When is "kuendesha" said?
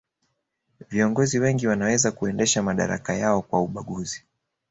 2.11-2.63